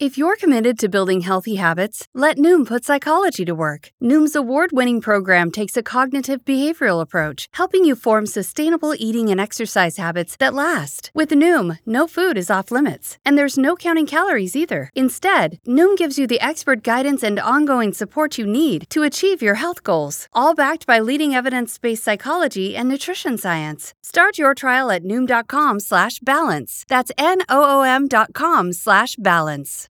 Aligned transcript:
If 0.00 0.16
you're 0.16 0.36
committed 0.36 0.78
to 0.78 0.88
building 0.88 1.20
healthy 1.20 1.56
habits, 1.56 2.08
let 2.14 2.38
Noom 2.38 2.66
put 2.66 2.86
psychology 2.86 3.44
to 3.44 3.54
work. 3.54 3.90
Noom's 4.02 4.34
award 4.34 4.70
winning 4.72 5.02
program 5.02 5.50
takes 5.50 5.76
a 5.76 5.82
cognitive 5.82 6.42
behavioral 6.46 7.02
approach, 7.02 7.48
helping 7.52 7.84
you 7.84 7.94
form 7.94 8.24
sustainable 8.24 8.94
eating 8.96 9.28
and 9.28 9.38
exercise 9.38 9.98
habits 9.98 10.38
that 10.38 10.54
last. 10.54 11.10
With 11.12 11.28
Noom, 11.32 11.76
no 11.84 12.06
food 12.06 12.38
is 12.38 12.50
off 12.50 12.70
limits, 12.70 13.18
and 13.26 13.36
there's 13.36 13.58
no 13.58 13.76
counting 13.76 14.06
calories 14.06 14.56
either. 14.56 14.88
Instead, 14.94 15.58
Noom 15.68 15.98
gives 15.98 16.18
you 16.18 16.26
the 16.26 16.40
expert 16.40 16.82
guidance 16.82 17.22
and 17.22 17.38
ongoing 17.38 17.92
support 17.92 18.38
you 18.38 18.46
need 18.46 18.86
to 18.88 19.02
achieve 19.02 19.42
your 19.42 19.56
health 19.56 19.82
goals, 19.82 20.28
all 20.32 20.54
backed 20.54 20.86
by 20.86 20.98
leading 20.98 21.34
evidence-based 21.34 22.02
psychology 22.02 22.74
and 22.74 22.88
nutrition 22.88 23.36
science. 23.36 23.92
Start 24.02 24.38
your 24.38 24.54
trial 24.54 24.90
at 24.90 25.04
noom.com 25.04 25.78
slash 25.78 26.20
balance. 26.20 26.86
That's 26.88 27.12
N-O-O-M 27.18 28.08
dot 28.08 28.32
com 28.32 28.72
slash 28.72 29.16
balance. 29.16 29.89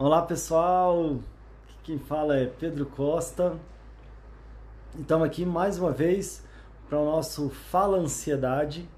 Olá 0.00 0.22
pessoal, 0.22 1.16
quem 1.82 1.98
fala 1.98 2.38
é 2.38 2.46
Pedro 2.46 2.86
Costa. 2.86 3.58
Estamos 4.96 5.26
aqui 5.26 5.44
mais 5.44 5.76
uma 5.76 5.90
vez 5.90 6.46
para 6.88 7.00
o 7.00 7.04
nosso 7.04 7.50
Fala 7.50 7.98
Ansiedade 7.98 8.88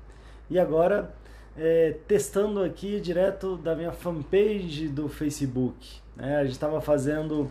e 0.51 0.59
agora 0.59 1.11
é, 1.57 1.97
testando 2.07 2.63
aqui 2.63 3.01
direto 3.01 3.57
da 3.57 3.75
minha 3.75 3.93
fanpage 3.93 4.89
do 4.89 5.09
Facebook. 5.09 6.03
Né? 6.15 6.37
A 6.37 6.43
gente 6.43 6.53
estava 6.53 6.83
fazendo 6.83 7.51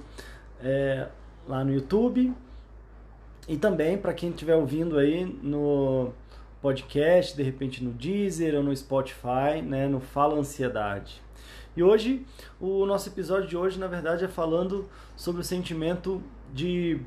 é, 0.61 1.07
lá 1.47 1.63
no 1.63 1.73
YouTube 1.73 2.31
e 3.47 3.57
também 3.57 3.97
para 3.97 4.13
quem 4.13 4.29
estiver 4.29 4.57
ouvindo 4.57 4.95
aí 4.95 5.25
no 5.25 6.13
podcast, 6.61 7.35
de 7.35 7.41
repente 7.41 7.83
no 7.83 7.89
Deezer 7.93 8.53
ou 8.53 8.61
no 8.61 8.77
Spotify, 8.77 9.59
né? 9.63 9.87
no 9.87 9.99
Fala 9.99 10.37
Ansiedade. 10.37 11.19
E 11.79 11.83
hoje, 11.83 12.25
o 12.59 12.85
nosso 12.85 13.07
episódio 13.07 13.47
de 13.47 13.55
hoje, 13.55 13.79
na 13.79 13.87
verdade, 13.87 14.25
é 14.25 14.27
falando 14.27 14.89
sobre 15.15 15.39
o 15.39 15.45
sentimento 15.45 16.21
de 16.53 16.99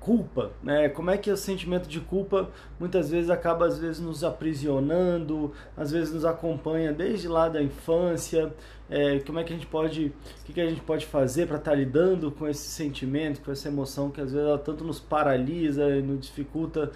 culpa, 0.00 0.52
né? 0.62 0.88
Como 0.88 1.10
é 1.10 1.18
que 1.18 1.30
o 1.30 1.36
sentimento 1.36 1.86
de 1.86 2.00
culpa 2.00 2.50
muitas 2.80 3.10
vezes 3.10 3.28
acaba 3.28 3.66
às 3.66 3.78
vezes 3.78 4.00
nos 4.00 4.24
aprisionando, 4.24 5.52
às 5.76 5.90
vezes 5.90 6.14
nos 6.14 6.24
acompanha 6.24 6.94
desde 6.94 7.28
lá 7.28 7.46
da 7.50 7.62
infância. 7.62 8.54
É, 8.88 9.18
como 9.18 9.38
é 9.38 9.44
que 9.44 9.52
a 9.52 9.56
gente 9.56 9.66
pode, 9.66 10.14
o 10.40 10.44
que, 10.46 10.54
que 10.54 10.62
a 10.62 10.70
gente 10.70 10.80
pode 10.80 11.04
fazer 11.04 11.46
para 11.46 11.58
estar 11.58 11.72
tá 11.72 11.76
lidando 11.76 12.32
com 12.32 12.48
esse 12.48 12.70
sentimento, 12.70 13.42
com 13.42 13.52
essa 13.52 13.68
emoção 13.68 14.10
que 14.10 14.22
às 14.22 14.32
vezes 14.32 14.48
ela 14.48 14.56
tanto 14.56 14.82
nos 14.82 14.98
paralisa 14.98 15.90
e 15.90 16.00
nos 16.00 16.24
dificulta 16.24 16.90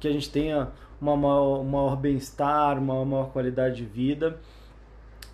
que 0.00 0.08
a 0.08 0.12
gente 0.12 0.28
tenha 0.28 0.72
uma 1.00 1.16
maior, 1.16 1.60
um 1.60 1.70
maior 1.70 1.94
bem-estar, 1.94 2.80
uma 2.80 3.04
maior 3.04 3.30
qualidade 3.30 3.76
de 3.76 3.84
vida. 3.84 4.40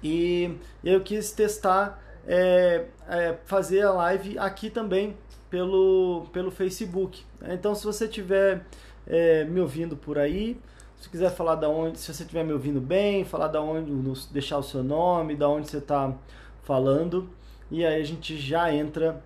E 0.02 0.56
eu 0.82 1.00
quis 1.00 1.32
testar, 1.32 2.02
é, 2.26 2.86
é, 3.08 3.36
fazer 3.44 3.82
a 3.82 3.92
live 3.92 4.38
aqui 4.38 4.70
também 4.70 5.16
pelo, 5.48 6.26
pelo 6.32 6.50
Facebook. 6.50 7.24
Então, 7.42 7.74
se 7.74 7.84
você 7.84 8.06
estiver 8.06 8.64
é, 9.06 9.44
me 9.44 9.60
ouvindo 9.60 9.96
por 9.96 10.18
aí, 10.18 10.58
se 11.00 11.08
quiser 11.08 11.30
falar 11.30 11.56
da 11.56 11.68
onde, 11.68 11.98
se 11.98 12.12
você 12.12 12.22
estiver 12.22 12.44
me 12.44 12.52
ouvindo 12.52 12.80
bem, 12.80 13.24
falar 13.24 13.48
da 13.48 13.60
onde, 13.60 13.92
deixar 14.30 14.58
o 14.58 14.62
seu 14.62 14.82
nome, 14.82 15.34
da 15.34 15.48
onde 15.48 15.68
você 15.68 15.78
está 15.78 16.14
falando, 16.62 17.28
e 17.70 17.84
aí 17.84 18.00
a 18.00 18.04
gente 18.04 18.36
já 18.36 18.72
entra 18.72 19.22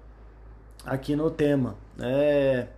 aqui 0.85 1.15
no 1.15 1.31
tema. 1.31 1.77
É, 2.01 2.69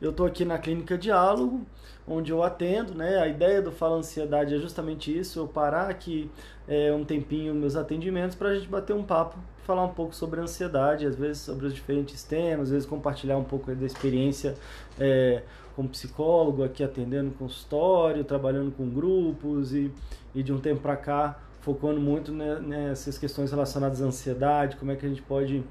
eu 0.00 0.10
estou 0.10 0.26
aqui 0.26 0.44
na 0.44 0.58
Clínica 0.58 0.96
Diálogo, 0.96 1.66
onde 2.06 2.30
eu 2.30 2.42
atendo, 2.42 2.94
né? 2.94 3.18
A 3.18 3.26
ideia 3.26 3.60
do 3.60 3.72
Fala 3.72 3.96
Ansiedade 3.96 4.54
é 4.54 4.58
justamente 4.58 5.16
isso, 5.16 5.40
eu 5.40 5.48
parar 5.48 5.90
aqui 5.90 6.30
é, 6.68 6.92
um 6.92 7.04
tempinho 7.04 7.54
meus 7.54 7.76
atendimentos 7.76 8.36
para 8.36 8.50
a 8.50 8.54
gente 8.54 8.68
bater 8.68 8.94
um 8.94 9.02
papo, 9.02 9.36
falar 9.64 9.84
um 9.84 9.92
pouco 9.92 10.14
sobre 10.14 10.40
ansiedade, 10.40 11.06
às 11.06 11.16
vezes 11.16 11.42
sobre 11.42 11.66
os 11.66 11.74
diferentes 11.74 12.22
temas, 12.22 12.66
às 12.66 12.70
vezes 12.70 12.88
compartilhar 12.88 13.36
um 13.36 13.44
pouco 13.44 13.74
da 13.74 13.86
experiência 13.86 14.54
é, 14.98 15.42
como 15.74 15.88
psicólogo 15.88 16.62
aqui 16.62 16.84
atendendo 16.84 17.32
consultório, 17.32 18.22
trabalhando 18.24 18.70
com 18.70 18.88
grupos 18.88 19.74
e, 19.74 19.90
e 20.34 20.42
de 20.42 20.52
um 20.52 20.58
tempo 20.58 20.80
para 20.80 20.96
cá 20.96 21.38
focando 21.60 22.00
muito 22.00 22.30
nessas 22.30 23.18
questões 23.18 23.50
relacionadas 23.50 24.00
à 24.00 24.04
ansiedade, 24.04 24.76
como 24.76 24.92
é 24.92 24.94
que 24.94 25.04
a 25.04 25.08
gente 25.08 25.22
pode 25.22 25.64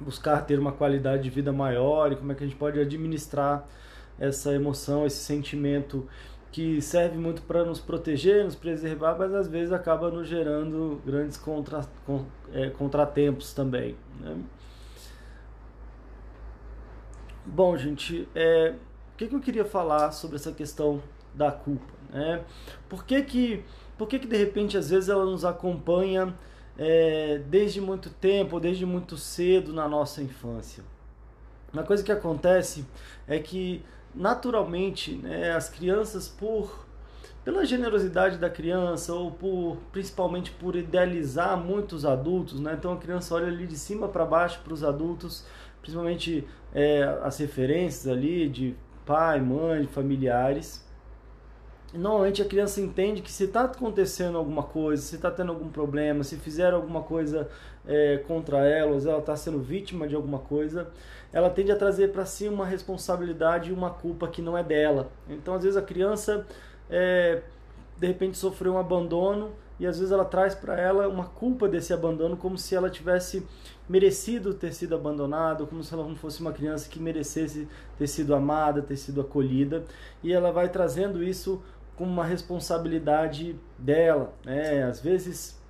buscar 0.00 0.40
ter 0.46 0.58
uma 0.58 0.72
qualidade 0.72 1.24
de 1.24 1.28
vida 1.28 1.52
maior 1.52 2.10
e 2.10 2.16
como 2.16 2.32
é 2.32 2.34
que 2.34 2.42
a 2.42 2.46
gente 2.46 2.56
pode 2.56 2.80
administrar 2.80 3.68
essa 4.20 4.54
emoção, 4.54 5.06
esse 5.06 5.16
sentimento 5.16 6.06
que 6.52 6.80
serve 6.82 7.16
muito 7.16 7.42
para 7.42 7.64
nos 7.64 7.80
proteger, 7.80 8.44
nos 8.44 8.54
preservar, 8.54 9.16
mas 9.18 9.32
às 9.32 9.48
vezes 9.48 9.72
acaba 9.72 10.10
nos 10.10 10.28
gerando 10.28 11.00
grandes 11.06 11.36
contra, 11.36 11.82
con, 12.04 12.26
é, 12.52 12.68
contratempos 12.70 13.54
também. 13.54 13.96
Né? 14.20 14.36
Bom, 17.46 17.76
gente, 17.76 18.28
é, 18.34 18.74
o 19.14 19.16
que, 19.16 19.28
que 19.28 19.34
eu 19.34 19.40
queria 19.40 19.64
falar 19.64 20.10
sobre 20.12 20.36
essa 20.36 20.52
questão 20.52 21.02
da 21.34 21.50
culpa? 21.52 21.94
Né? 22.12 22.44
Por 22.88 23.04
que 23.04 23.22
que, 23.22 23.64
por 23.96 24.08
que 24.08 24.18
que 24.18 24.26
de 24.26 24.36
repente 24.36 24.76
às 24.76 24.90
vezes 24.90 25.08
ela 25.08 25.24
nos 25.24 25.44
acompanha 25.44 26.34
é, 26.76 27.40
desde 27.46 27.80
muito 27.80 28.10
tempo, 28.10 28.58
desde 28.58 28.84
muito 28.84 29.16
cedo 29.16 29.72
na 29.72 29.88
nossa 29.88 30.20
infância? 30.20 30.82
Uma 31.72 31.84
coisa 31.84 32.02
que 32.02 32.10
acontece 32.10 32.84
é 33.28 33.38
que 33.38 33.84
naturalmente 34.14 35.14
né, 35.14 35.52
as 35.52 35.68
crianças 35.68 36.28
por 36.28 36.88
pela 37.44 37.64
generosidade 37.64 38.36
da 38.36 38.50
criança 38.50 39.14
ou 39.14 39.30
por 39.30 39.78
principalmente 39.90 40.50
por 40.50 40.76
idealizar 40.76 41.56
muitos 41.56 42.04
adultos, 42.04 42.60
né? 42.60 42.74
Então 42.78 42.92
a 42.92 42.96
criança 42.98 43.34
olha 43.34 43.46
ali 43.46 43.66
de 43.66 43.78
cima 43.78 44.08
para 44.08 44.26
baixo 44.26 44.60
para 44.62 44.74
os 44.74 44.84
adultos, 44.84 45.44
principalmente 45.80 46.46
é, 46.74 47.02
as 47.22 47.38
referências 47.38 48.06
ali 48.06 48.48
de 48.48 48.76
pai, 49.06 49.40
mãe, 49.40 49.86
familiares. 49.86 50.84
Normalmente 51.92 52.40
a 52.40 52.44
criança 52.44 52.80
entende 52.80 53.22
que 53.22 53.32
se 53.32 53.44
está 53.44 53.64
acontecendo 53.64 54.38
alguma 54.38 54.62
coisa, 54.62 55.02
se 55.02 55.16
está 55.16 55.30
tendo 55.30 55.50
algum 55.50 55.68
problema, 55.68 56.22
se 56.22 56.36
fizeram 56.36 56.76
alguma 56.76 57.02
coisa 57.02 57.48
é, 57.86 58.18
contra 58.28 58.58
ela, 58.58 58.92
ou 58.92 59.00
ela 59.00 59.18
está 59.18 59.36
sendo 59.36 59.58
vítima 59.58 60.06
de 60.06 60.14
alguma 60.14 60.38
coisa, 60.38 60.88
ela 61.32 61.50
tende 61.50 61.72
a 61.72 61.76
trazer 61.76 62.12
para 62.12 62.24
si 62.24 62.48
uma 62.48 62.66
responsabilidade 62.66 63.70
e 63.70 63.72
uma 63.72 63.90
culpa 63.90 64.28
que 64.28 64.40
não 64.40 64.56
é 64.56 64.62
dela. 64.62 65.10
Então, 65.28 65.54
às 65.54 65.62
vezes, 65.62 65.76
a 65.76 65.82
criança 65.82 66.46
é, 66.88 67.42
de 67.98 68.06
repente 68.06 68.38
sofreu 68.38 68.74
um 68.74 68.78
abandono 68.78 69.52
e 69.78 69.86
às 69.86 69.98
vezes 69.98 70.12
ela 70.12 70.26
traz 70.26 70.54
para 70.54 70.78
ela 70.78 71.08
uma 71.08 71.24
culpa 71.24 71.66
desse 71.66 71.92
abandono, 71.92 72.36
como 72.36 72.58
se 72.58 72.74
ela 72.74 72.90
tivesse 72.90 73.46
merecido 73.88 74.52
ter 74.52 74.74
sido 74.74 74.94
abandonada, 74.94 75.64
como 75.64 75.82
se 75.82 75.92
ela 75.94 76.06
não 76.06 76.14
fosse 76.14 76.40
uma 76.40 76.52
criança 76.52 76.88
que 76.88 77.00
merecesse 77.00 77.66
ter 77.98 78.06
sido 78.06 78.34
amada, 78.34 78.82
ter 78.82 78.96
sido 78.96 79.22
acolhida, 79.22 79.84
e 80.22 80.32
ela 80.32 80.52
vai 80.52 80.68
trazendo 80.68 81.24
isso 81.24 81.62
como 82.00 82.10
uma 82.10 82.24
responsabilidade 82.24 83.54
dela. 83.78 84.32
Né? 84.42 84.84
Às 84.84 85.00
vezes, 85.00 85.60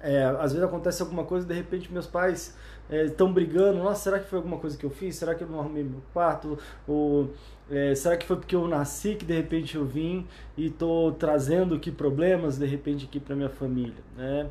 é, 0.00 0.24
às 0.24 0.52
vezes 0.52 0.66
acontece 0.66 1.02
alguma 1.02 1.24
coisa, 1.24 1.46
de 1.46 1.52
repente 1.52 1.92
meus 1.92 2.06
pais 2.06 2.56
estão 2.90 3.28
é, 3.28 3.32
brigando, 3.32 3.78
nossa, 3.80 4.04
será 4.04 4.18
que 4.18 4.30
foi 4.30 4.38
alguma 4.38 4.56
coisa 4.56 4.78
que 4.78 4.86
eu 4.86 4.88
fiz? 4.88 5.16
Será 5.16 5.34
que 5.34 5.44
eu 5.44 5.46
não 5.46 5.60
arrumei 5.60 5.84
meu 5.84 6.00
quarto? 6.14 6.58
Ou 6.86 7.34
é, 7.70 7.94
será 7.94 8.16
que 8.16 8.24
foi 8.24 8.36
porque 8.36 8.56
eu 8.56 8.66
nasci 8.66 9.14
que 9.14 9.26
de 9.26 9.34
repente 9.34 9.76
eu 9.76 9.84
vim 9.84 10.26
e 10.56 10.68
estou 10.68 11.12
trazendo 11.12 11.74
aqui 11.74 11.92
problemas 11.92 12.56
de 12.56 12.64
repente 12.64 13.04
aqui 13.04 13.20
para 13.20 13.36
minha 13.36 13.50
família, 13.50 14.02
né? 14.16 14.50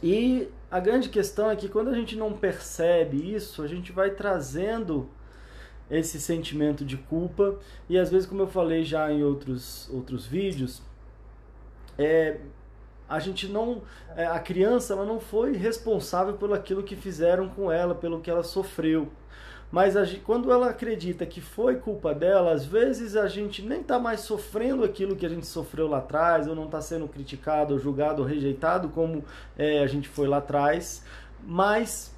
E 0.00 0.48
a 0.70 0.78
grande 0.78 1.08
questão 1.08 1.50
é 1.50 1.56
que 1.56 1.68
quando 1.68 1.88
a 1.88 1.94
gente 1.94 2.14
não 2.14 2.32
percebe 2.32 3.34
isso, 3.34 3.60
a 3.60 3.66
gente 3.66 3.90
vai 3.90 4.10
trazendo 4.10 5.10
esse 5.90 6.20
sentimento 6.20 6.84
de 6.84 6.96
culpa. 6.96 7.58
E 7.88 7.98
às 7.98 8.10
vezes, 8.10 8.28
como 8.28 8.42
eu 8.42 8.48
falei 8.48 8.84
já 8.84 9.10
em 9.10 9.22
outros 9.22 9.88
outros 9.92 10.26
vídeos, 10.26 10.82
é, 11.98 12.38
a 13.08 13.18
gente 13.18 13.46
não 13.46 13.82
é, 14.16 14.26
a 14.26 14.38
criança 14.38 14.94
ela 14.94 15.04
não 15.04 15.20
foi 15.20 15.56
responsável 15.56 16.34
pelo 16.34 16.54
aquilo 16.54 16.82
que 16.82 16.96
fizeram 16.96 17.48
com 17.48 17.70
ela 17.70 17.94
pelo 17.94 18.20
que 18.20 18.30
ela 18.30 18.42
sofreu. 18.42 19.08
Mas 19.70 19.96
a, 19.96 20.06
quando 20.24 20.52
ela 20.52 20.70
acredita 20.70 21.26
que 21.26 21.40
foi 21.40 21.76
culpa 21.76 22.14
dela, 22.14 22.52
às 22.52 22.64
vezes 22.64 23.16
a 23.16 23.26
gente 23.26 23.62
nem 23.62 23.80
está 23.80 23.98
mais 23.98 24.20
sofrendo 24.20 24.84
aquilo 24.84 25.16
que 25.16 25.26
a 25.26 25.28
gente 25.28 25.46
sofreu 25.46 25.88
lá 25.88 25.98
atrás, 25.98 26.46
ou 26.46 26.54
não 26.54 26.66
está 26.66 26.80
sendo 26.80 27.08
criticado, 27.08 27.74
ou 27.74 27.80
julgado, 27.80 28.22
ou 28.22 28.28
rejeitado 28.28 28.88
como 28.88 29.24
é, 29.58 29.80
a 29.80 29.86
gente 29.86 30.08
foi 30.08 30.28
lá 30.28 30.38
atrás, 30.38 31.04
mas 31.44 32.15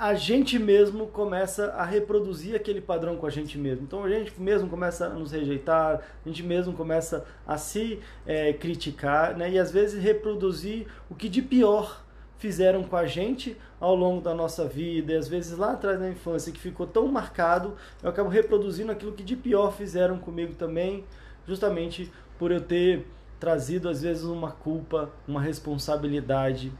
a 0.00 0.14
gente 0.14 0.58
mesmo 0.58 1.08
começa 1.08 1.72
a 1.72 1.84
reproduzir 1.84 2.56
aquele 2.56 2.80
padrão 2.80 3.18
com 3.18 3.26
a 3.26 3.30
gente 3.30 3.58
mesmo. 3.58 3.84
Então 3.84 4.02
a 4.02 4.08
gente 4.08 4.32
mesmo 4.40 4.66
começa 4.66 5.04
a 5.04 5.10
nos 5.10 5.32
rejeitar, 5.32 6.00
a 6.24 6.26
gente 6.26 6.42
mesmo 6.42 6.72
começa 6.72 7.26
a 7.46 7.58
se 7.58 8.00
é, 8.26 8.50
criticar, 8.54 9.36
né? 9.36 9.50
E 9.50 9.58
às 9.58 9.70
vezes 9.70 10.02
reproduzir 10.02 10.86
o 11.10 11.14
que 11.14 11.28
de 11.28 11.42
pior 11.42 12.02
fizeram 12.38 12.82
com 12.82 12.96
a 12.96 13.04
gente 13.04 13.54
ao 13.78 13.94
longo 13.94 14.22
da 14.22 14.34
nossa 14.34 14.66
vida, 14.66 15.12
e 15.12 15.16
às 15.16 15.28
vezes 15.28 15.58
lá 15.58 15.72
atrás 15.72 16.00
na 16.00 16.08
infância 16.08 16.50
que 16.50 16.58
ficou 16.58 16.86
tão 16.86 17.06
marcado, 17.06 17.76
eu 18.02 18.08
acabo 18.08 18.30
reproduzindo 18.30 18.90
aquilo 18.90 19.12
que 19.12 19.22
de 19.22 19.36
pior 19.36 19.70
fizeram 19.70 20.16
comigo 20.16 20.54
também, 20.54 21.04
justamente 21.46 22.10
por 22.38 22.50
eu 22.50 22.62
ter 22.62 23.06
trazido 23.38 23.86
às 23.86 24.00
vezes 24.00 24.24
uma 24.24 24.50
culpa, 24.50 25.10
uma 25.28 25.42
responsabilidade 25.42 26.72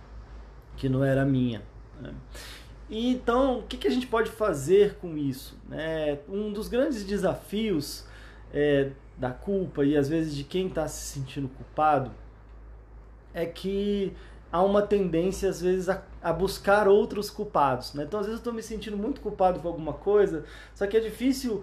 que 0.78 0.88
não 0.88 1.04
era 1.04 1.22
minha. 1.22 1.60
Né? 2.00 2.14
Então, 2.90 3.60
o 3.60 3.62
que, 3.62 3.76
que 3.76 3.86
a 3.86 3.90
gente 3.90 4.06
pode 4.06 4.30
fazer 4.30 4.96
com 4.96 5.16
isso? 5.16 5.56
É, 5.70 6.18
um 6.28 6.52
dos 6.52 6.66
grandes 6.66 7.04
desafios 7.04 8.04
é, 8.52 8.90
da 9.16 9.30
culpa 9.30 9.84
e 9.84 9.96
às 9.96 10.08
vezes 10.08 10.34
de 10.34 10.42
quem 10.42 10.66
está 10.66 10.88
se 10.88 11.06
sentindo 11.06 11.48
culpado 11.48 12.10
é 13.32 13.46
que 13.46 14.12
há 14.50 14.60
uma 14.62 14.82
tendência 14.82 15.48
às 15.48 15.60
vezes 15.60 15.88
a, 15.88 16.02
a 16.20 16.32
buscar 16.32 16.88
outros 16.88 17.30
culpados. 17.30 17.94
Né? 17.94 18.02
Então, 18.02 18.18
às 18.18 18.26
vezes 18.26 18.38
eu 18.38 18.40
estou 18.40 18.52
me 18.52 18.62
sentindo 18.62 18.96
muito 18.96 19.20
culpado 19.20 19.60
por 19.60 19.68
alguma 19.68 19.92
coisa, 19.92 20.44
só 20.74 20.84
que 20.86 20.96
é 20.96 21.00
difícil 21.00 21.62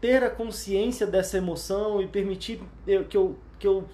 ter 0.00 0.22
a 0.22 0.30
consciência 0.30 1.04
dessa 1.04 1.36
emoção 1.36 2.00
e 2.00 2.06
permitir 2.06 2.60
que 3.08 3.16
eu, 3.16 3.36
que 3.58 3.66
eu 3.66 3.88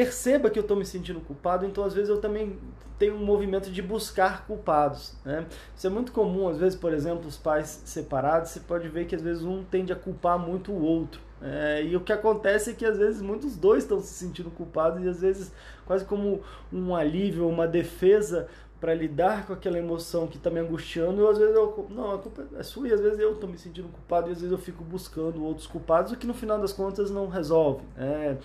perceba 0.00 0.48
que 0.48 0.58
eu 0.58 0.62
estou 0.62 0.78
me 0.78 0.86
sentindo 0.86 1.20
culpado, 1.20 1.66
então 1.66 1.84
às 1.84 1.92
vezes 1.92 2.08
eu 2.08 2.18
também 2.18 2.58
tenho 2.98 3.16
um 3.16 3.22
movimento 3.22 3.70
de 3.70 3.82
buscar 3.82 4.46
culpados. 4.46 5.14
Né? 5.22 5.46
Isso 5.76 5.86
é 5.86 5.90
muito 5.90 6.10
comum, 6.10 6.48
às 6.48 6.56
vezes, 6.56 6.74
por 6.74 6.94
exemplo, 6.94 7.28
os 7.28 7.36
pais 7.36 7.82
separados, 7.84 8.48
você 8.48 8.60
pode 8.60 8.88
ver 8.88 9.04
que 9.04 9.14
às 9.14 9.20
vezes 9.20 9.42
um 9.42 9.62
tende 9.62 9.92
a 9.92 9.96
culpar 9.96 10.38
muito 10.38 10.72
o 10.72 10.82
outro. 10.82 11.20
É, 11.42 11.84
e 11.84 11.94
o 11.96 12.00
que 12.00 12.14
acontece 12.14 12.70
é 12.70 12.72
que 12.72 12.86
às 12.86 12.96
vezes 12.96 13.20
muitos 13.20 13.58
dois 13.58 13.82
estão 13.82 14.00
se 14.00 14.14
sentindo 14.14 14.50
culpados 14.50 15.04
e 15.04 15.08
às 15.08 15.20
vezes 15.20 15.52
quase 15.84 16.06
como 16.06 16.40
um 16.72 16.96
alívio, 16.96 17.46
uma 17.46 17.68
defesa 17.68 18.48
para 18.80 18.94
lidar 18.94 19.46
com 19.46 19.52
aquela 19.52 19.78
emoção 19.78 20.26
que 20.26 20.38
está 20.38 20.48
me 20.48 20.60
angustiando, 20.60 21.20
eu, 21.20 21.28
às 21.28 21.36
vezes 21.36 21.54
eu, 21.54 21.86
não, 21.90 22.12
a 22.12 22.18
culpa 22.18 22.46
é 22.56 22.62
sua 22.62 22.88
e 22.88 22.92
às 22.94 23.00
vezes 23.00 23.18
eu 23.18 23.34
estou 23.34 23.50
me 23.50 23.58
sentindo 23.58 23.88
culpado 23.88 24.30
e 24.30 24.32
às 24.32 24.38
vezes 24.38 24.50
eu 24.50 24.58
fico 24.58 24.82
buscando 24.82 25.44
outros 25.44 25.66
culpados, 25.66 26.10
o 26.10 26.16
que 26.16 26.26
no 26.26 26.32
final 26.32 26.58
das 26.58 26.72
contas 26.72 27.10
não 27.10 27.28
resolve. 27.28 27.82
É, 27.98 28.38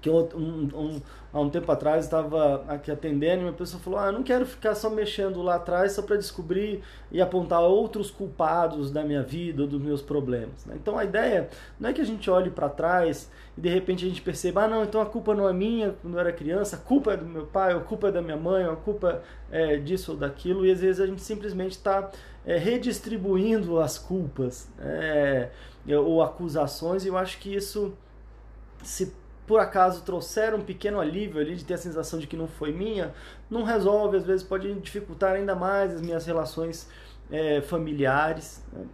que 0.00 0.10
um, 0.10 0.68
um, 0.74 1.00
há 1.32 1.40
um 1.40 1.48
tempo 1.48 1.70
atrás 1.70 2.04
estava 2.04 2.64
aqui 2.68 2.90
atendendo 2.90 3.42
e 3.42 3.44
uma 3.46 3.52
pessoa 3.52 3.82
falou: 3.82 3.98
Ah, 3.98 4.06
eu 4.06 4.12
não 4.12 4.22
quero 4.22 4.44
ficar 4.46 4.74
só 4.74 4.90
mexendo 4.90 5.42
lá 5.42 5.56
atrás 5.56 5.92
só 5.92 6.02
para 6.02 6.16
descobrir 6.16 6.82
e 7.10 7.20
apontar 7.20 7.60
outros 7.62 8.10
culpados 8.10 8.90
da 8.90 9.02
minha 9.02 9.22
vida 9.22 9.62
ou 9.62 9.68
dos 9.68 9.80
meus 9.80 10.02
problemas. 10.02 10.64
Né? 10.66 10.76
Então 10.80 10.98
a 10.98 11.04
ideia 11.04 11.48
não 11.78 11.90
é 11.90 11.92
que 11.92 12.00
a 12.00 12.04
gente 12.04 12.30
olhe 12.30 12.50
para 12.50 12.68
trás 12.68 13.30
e 13.56 13.60
de 13.60 13.68
repente 13.68 14.04
a 14.04 14.08
gente 14.08 14.22
perceba: 14.22 14.64
Ah, 14.64 14.68
não, 14.68 14.84
então 14.84 15.00
a 15.00 15.06
culpa 15.06 15.34
não 15.34 15.48
é 15.48 15.52
minha 15.52 15.94
quando 16.02 16.14
eu 16.14 16.20
era 16.20 16.32
criança, 16.32 16.76
a 16.76 16.78
culpa 16.78 17.12
é 17.12 17.16
do 17.16 17.24
meu 17.24 17.46
pai, 17.46 17.72
a 17.72 17.80
culpa 17.80 18.08
é 18.08 18.12
da 18.12 18.22
minha 18.22 18.36
mãe, 18.36 18.64
a 18.64 18.76
culpa 18.76 19.22
é 19.50 19.76
disso 19.76 20.12
ou 20.12 20.18
daquilo, 20.18 20.66
e 20.66 20.70
às 20.70 20.80
vezes 20.80 21.00
a 21.00 21.06
gente 21.06 21.22
simplesmente 21.22 21.72
está 21.72 22.10
é, 22.44 22.56
redistribuindo 22.56 23.80
as 23.80 23.98
culpas 23.98 24.68
é, 24.78 25.48
ou 25.86 26.22
acusações, 26.22 27.04
e 27.04 27.08
eu 27.08 27.16
acho 27.16 27.38
que 27.38 27.54
isso 27.54 27.94
se 28.82 29.12
por 29.48 29.58
acaso 29.58 30.02
trouxer 30.02 30.54
um 30.54 30.60
pequeno 30.60 31.00
alívio 31.00 31.40
ali 31.40 31.56
de 31.56 31.64
ter 31.64 31.74
a 31.74 31.78
sensação 31.78 32.18
de 32.18 32.26
que 32.26 32.36
não 32.36 32.46
foi 32.46 32.70
minha, 32.70 33.14
não 33.50 33.64
resolve, 33.64 34.18
às 34.18 34.26
vezes 34.26 34.46
pode 34.46 34.72
dificultar 34.74 35.34
ainda 35.34 35.54
mais 35.54 35.94
as 35.94 36.02
minhas 36.02 36.26
relações 36.26 36.88
é, 37.30 37.62
familiares. 37.62 38.62
Né? 38.70 38.84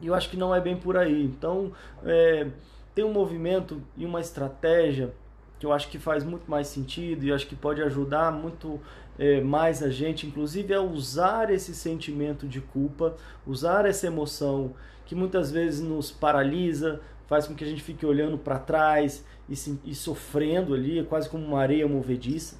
E 0.00 0.06
eu 0.06 0.14
acho 0.14 0.30
que 0.30 0.36
não 0.36 0.54
é 0.54 0.60
bem 0.60 0.76
por 0.76 0.96
aí. 0.96 1.24
Então, 1.24 1.72
é, 2.04 2.46
tem 2.94 3.04
um 3.04 3.12
movimento 3.12 3.82
e 3.96 4.06
uma 4.06 4.20
estratégia 4.20 5.12
que 5.58 5.66
eu 5.66 5.72
acho 5.72 5.88
que 5.88 5.98
faz 5.98 6.22
muito 6.22 6.48
mais 6.48 6.68
sentido 6.68 7.24
e 7.24 7.32
acho 7.32 7.48
que 7.48 7.56
pode 7.56 7.82
ajudar 7.82 8.30
muito 8.30 8.80
é, 9.18 9.40
mais 9.40 9.82
a 9.82 9.90
gente, 9.90 10.24
inclusive, 10.24 10.72
a 10.72 10.80
usar 10.80 11.50
esse 11.50 11.74
sentimento 11.74 12.46
de 12.46 12.60
culpa, 12.60 13.16
usar 13.44 13.86
essa 13.86 14.06
emoção 14.06 14.72
que 15.04 15.16
muitas 15.16 15.50
vezes 15.50 15.80
nos 15.80 16.12
paralisa, 16.12 17.00
faz 17.28 17.46
com 17.46 17.54
que 17.54 17.62
a 17.62 17.66
gente 17.66 17.82
fique 17.82 18.04
olhando 18.04 18.38
para 18.38 18.58
trás 18.58 19.24
e, 19.48 19.54
se, 19.54 19.78
e 19.84 19.94
sofrendo 19.94 20.74
ali, 20.74 20.98
é 20.98 21.04
quase 21.04 21.28
como 21.28 21.44
uma 21.44 21.60
areia 21.60 21.86
movediça. 21.86 22.56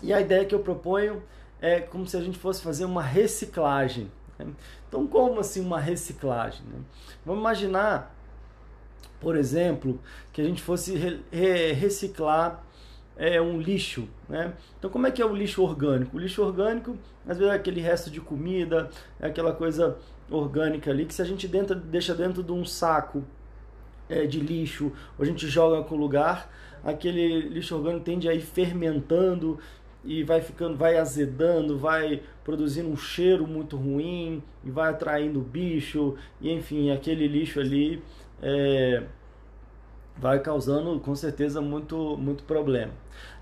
E 0.00 0.12
a 0.12 0.20
ideia 0.20 0.44
que 0.44 0.54
eu 0.54 0.60
proponho 0.60 1.22
é 1.60 1.80
como 1.80 2.06
se 2.06 2.16
a 2.16 2.20
gente 2.20 2.38
fosse 2.38 2.62
fazer 2.62 2.84
uma 2.84 3.02
reciclagem. 3.02 4.10
Né? 4.38 4.46
Então, 4.88 5.06
como 5.06 5.40
assim 5.40 5.60
uma 5.60 5.78
reciclagem? 5.78 6.62
Né? 6.66 6.80
Vamos 7.26 7.40
imaginar, 7.40 8.14
por 9.20 9.36
exemplo, 9.36 10.00
que 10.32 10.40
a 10.40 10.44
gente 10.44 10.62
fosse 10.62 10.96
re, 10.96 11.20
re, 11.30 11.72
reciclar 11.72 12.64
é, 13.16 13.40
um 13.40 13.60
lixo. 13.60 14.08
Né? 14.28 14.52
Então, 14.78 14.88
como 14.88 15.06
é 15.06 15.10
que 15.10 15.20
é 15.20 15.26
o 15.26 15.34
lixo 15.34 15.62
orgânico? 15.62 16.16
O 16.16 16.20
lixo 16.20 16.42
orgânico, 16.42 16.96
às 17.26 17.38
vezes, 17.38 17.52
é 17.52 17.56
aquele 17.56 17.80
resto 17.80 18.08
de 18.08 18.20
comida, 18.20 18.88
é 19.20 19.26
aquela 19.26 19.52
coisa 19.52 19.98
orgânica 20.32 20.90
ali 20.90 21.04
que 21.04 21.14
se 21.14 21.22
a 21.22 21.24
gente 21.24 21.46
dentro, 21.46 21.74
deixa 21.74 22.14
dentro 22.14 22.42
de 22.42 22.52
um 22.52 22.64
saco 22.64 23.22
é, 24.08 24.26
de 24.26 24.40
lixo, 24.40 24.92
ou 25.18 25.22
a 25.22 25.24
gente 25.24 25.46
joga 25.46 25.82
com 25.84 25.96
lugar, 25.96 26.50
aquele 26.84 27.48
lixo 27.48 27.76
orgânico 27.76 28.04
tende 28.04 28.28
a 28.28 28.34
ir 28.34 28.40
fermentando 28.40 29.58
e 30.04 30.22
vai 30.24 30.40
ficando, 30.40 30.76
vai 30.76 30.96
azedando, 30.96 31.78
vai 31.78 32.22
produzindo 32.44 32.88
um 32.88 32.96
cheiro 32.96 33.46
muito 33.46 33.76
ruim 33.76 34.42
e 34.64 34.70
vai 34.70 34.90
atraindo 34.90 35.40
bicho 35.40 36.16
e 36.40 36.50
enfim 36.50 36.90
aquele 36.90 37.28
lixo 37.28 37.60
ali 37.60 38.02
é, 38.42 39.04
vai 40.16 40.40
causando 40.40 40.98
com 41.00 41.14
certeza 41.14 41.60
muito 41.60 42.16
muito 42.16 42.42
problema. 42.44 42.92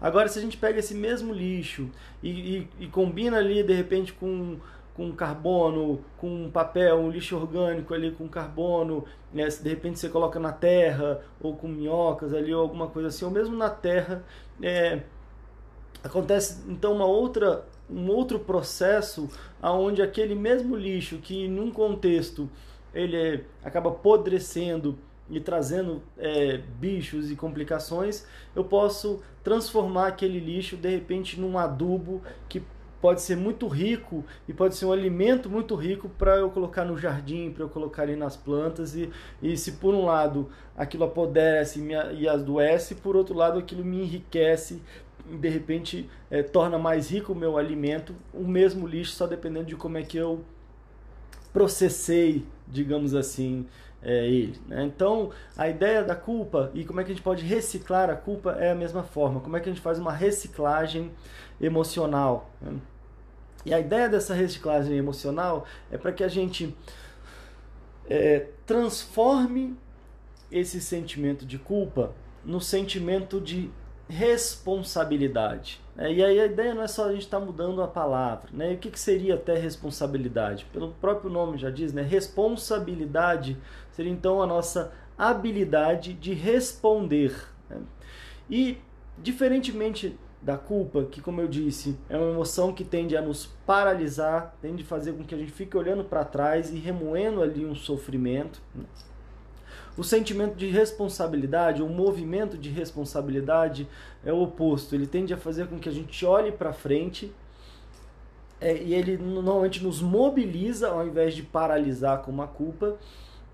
Agora 0.00 0.28
se 0.28 0.38
a 0.38 0.42
gente 0.42 0.58
pega 0.58 0.78
esse 0.78 0.94
mesmo 0.94 1.32
lixo 1.32 1.88
e, 2.22 2.30
e, 2.30 2.68
e 2.80 2.86
combina 2.88 3.38
ali 3.38 3.62
de 3.62 3.72
repente 3.72 4.12
com 4.12 4.58
com 4.94 5.12
carbono, 5.12 6.04
com 6.18 6.50
papel, 6.50 6.98
um 6.98 7.10
lixo 7.10 7.36
orgânico 7.36 7.94
ali 7.94 8.10
com 8.10 8.28
carbono, 8.28 9.04
né? 9.32 9.48
de 9.48 9.68
repente 9.68 9.98
você 9.98 10.08
coloca 10.08 10.38
na 10.38 10.52
terra 10.52 11.20
ou 11.40 11.56
com 11.56 11.68
minhocas 11.68 12.34
ali 12.34 12.54
ou 12.54 12.62
alguma 12.62 12.88
coisa 12.88 13.08
assim, 13.08 13.24
ou 13.24 13.30
mesmo 13.30 13.56
na 13.56 13.70
terra, 13.70 14.24
é, 14.62 15.00
acontece 16.02 16.62
então 16.68 16.94
uma 16.94 17.06
outra 17.06 17.64
um 17.88 18.08
outro 18.08 18.38
processo 18.38 19.28
aonde 19.60 20.00
aquele 20.00 20.34
mesmo 20.34 20.76
lixo 20.76 21.18
que 21.18 21.48
num 21.48 21.70
contexto 21.72 22.48
ele 22.94 23.16
é, 23.16 23.44
acaba 23.64 23.90
apodrecendo 23.90 24.96
e 25.28 25.40
trazendo 25.40 26.02
é, 26.18 26.58
bichos 26.78 27.30
e 27.30 27.36
complicações, 27.36 28.26
eu 28.54 28.64
posso 28.64 29.22
transformar 29.44 30.08
aquele 30.08 30.40
lixo 30.40 30.76
de 30.76 30.90
repente 30.90 31.38
num 31.38 31.56
adubo 31.56 32.20
que 32.48 32.62
pode 33.00 33.22
ser 33.22 33.36
muito 33.36 33.66
rico 33.66 34.24
e 34.48 34.52
pode 34.52 34.76
ser 34.76 34.84
um 34.86 34.92
alimento 34.92 35.48
muito 35.48 35.74
rico 35.74 36.08
para 36.08 36.36
eu 36.36 36.50
colocar 36.50 36.84
no 36.84 36.96
jardim, 36.98 37.50
para 37.50 37.64
eu 37.64 37.68
colocar 37.68 38.02
ali 38.02 38.16
nas 38.16 38.36
plantas 38.36 38.94
e, 38.94 39.10
e 39.42 39.56
se 39.56 39.72
por 39.72 39.94
um 39.94 40.04
lado 40.04 40.48
aquilo 40.76 41.04
apodrece 41.04 41.80
e 42.16 42.28
adoece, 42.28 42.96
por 42.96 43.16
outro 43.16 43.34
lado 43.34 43.58
aquilo 43.58 43.84
me 43.84 44.02
enriquece 44.02 44.82
de 45.38 45.48
repente 45.48 46.08
é, 46.30 46.42
torna 46.42 46.78
mais 46.78 47.10
rico 47.10 47.32
o 47.32 47.36
meu 47.36 47.56
alimento, 47.56 48.14
o 48.32 48.46
mesmo 48.46 48.86
lixo 48.86 49.12
só 49.12 49.26
dependendo 49.26 49.66
de 49.66 49.76
como 49.76 49.98
é 49.98 50.02
que 50.02 50.16
eu 50.16 50.44
processei, 51.52 52.44
digamos 52.66 53.14
assim, 53.14 53.66
é, 54.02 54.26
ele. 54.26 54.58
Né? 54.66 54.84
Então, 54.84 55.30
a 55.56 55.68
ideia 55.68 56.02
da 56.02 56.14
culpa 56.14 56.70
e 56.74 56.84
como 56.84 57.00
é 57.00 57.04
que 57.04 57.12
a 57.12 57.14
gente 57.14 57.24
pode 57.24 57.44
reciclar 57.44 58.10
a 58.10 58.16
culpa 58.16 58.52
é 58.52 58.70
a 58.70 58.74
mesma 58.74 59.02
forma. 59.02 59.40
Como 59.40 59.56
é 59.56 59.60
que 59.60 59.68
a 59.68 59.72
gente 59.72 59.82
faz 59.82 59.98
uma 59.98 60.12
reciclagem 60.12 61.10
emocional? 61.60 62.50
Né? 62.60 62.74
E 63.64 63.74
a 63.74 63.80
ideia 63.80 64.08
dessa 64.08 64.34
reciclagem 64.34 64.96
emocional 64.96 65.66
é 65.90 65.98
para 65.98 66.12
que 66.12 66.24
a 66.24 66.28
gente 66.28 66.74
é, 68.08 68.46
transforme 68.66 69.76
esse 70.50 70.80
sentimento 70.80 71.44
de 71.44 71.58
culpa 71.58 72.12
no 72.44 72.60
sentimento 72.60 73.40
de 73.40 73.70
responsabilidade. 74.08 75.80
É, 75.96 76.12
e 76.12 76.24
aí 76.24 76.40
a 76.40 76.46
ideia 76.46 76.74
não 76.74 76.82
é 76.82 76.88
só 76.88 77.06
a 77.06 77.12
gente 77.12 77.22
estar 77.22 77.38
tá 77.38 77.44
mudando 77.44 77.82
a 77.82 77.86
palavra. 77.86 78.48
Né? 78.52 78.72
E 78.72 78.74
o 78.74 78.78
que, 78.78 78.90
que 78.90 78.98
seria 78.98 79.34
até 79.34 79.54
responsabilidade? 79.56 80.66
Pelo 80.72 80.92
próprio 80.94 81.30
nome 81.30 81.58
já 81.58 81.70
diz, 81.70 81.92
né? 81.92 82.02
responsabilidade 82.02 83.56
seria 84.00 84.12
então 84.12 84.42
a 84.42 84.46
nossa 84.46 84.92
habilidade 85.18 86.14
de 86.14 86.32
responder. 86.32 87.36
Né? 87.68 87.76
E 88.48 88.78
diferentemente 89.18 90.18
da 90.40 90.56
culpa, 90.56 91.04
que 91.04 91.20
como 91.20 91.42
eu 91.42 91.46
disse, 91.46 91.98
é 92.08 92.16
uma 92.16 92.30
emoção 92.30 92.72
que 92.72 92.82
tende 92.82 93.14
a 93.14 93.20
nos 93.20 93.44
paralisar, 93.66 94.56
tende 94.62 94.82
a 94.82 94.86
fazer 94.86 95.12
com 95.12 95.22
que 95.22 95.34
a 95.34 95.38
gente 95.38 95.52
fique 95.52 95.76
olhando 95.76 96.02
para 96.02 96.24
trás 96.24 96.72
e 96.72 96.78
remoendo 96.78 97.42
ali 97.42 97.66
um 97.66 97.74
sofrimento. 97.74 98.62
Né? 98.74 98.84
O 99.98 100.02
sentimento 100.02 100.56
de 100.56 100.68
responsabilidade, 100.68 101.82
o 101.82 101.88
movimento 101.88 102.56
de 102.56 102.70
responsabilidade 102.70 103.86
é 104.24 104.32
o 104.32 104.40
oposto. 104.40 104.94
Ele 104.94 105.06
tende 105.06 105.34
a 105.34 105.36
fazer 105.36 105.66
com 105.66 105.78
que 105.78 105.90
a 105.90 105.92
gente 105.92 106.24
olhe 106.24 106.50
para 106.50 106.72
frente 106.72 107.30
é, 108.58 108.82
e 108.82 108.94
ele 108.94 109.18
normalmente 109.18 109.84
nos 109.84 110.00
mobiliza 110.00 110.88
ao 110.88 111.06
invés 111.06 111.34
de 111.34 111.42
paralisar 111.42 112.22
com 112.22 112.30
uma 112.30 112.46
culpa. 112.46 112.96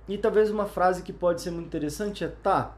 E 0.08 0.16
talvez 0.16 0.50
uma 0.50 0.66
frase 0.66 1.02
que 1.02 1.12
pode 1.12 1.42
ser 1.42 1.50
muito 1.50 1.66
interessante 1.66 2.24
é: 2.24 2.28
tá, 2.28 2.76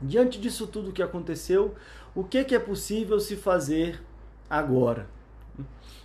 diante 0.00 0.40
disso 0.40 0.66
tudo 0.66 0.92
que 0.92 1.02
aconteceu, 1.02 1.74
o 2.14 2.24
que, 2.24 2.44
que 2.44 2.54
é 2.54 2.58
possível 2.58 3.18
se 3.20 3.36
fazer 3.36 4.02
agora? 4.48 5.08